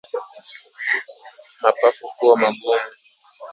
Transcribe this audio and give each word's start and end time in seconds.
Mapafu 1.61 2.03
kuwa 2.17 2.35
magumu 2.37 2.89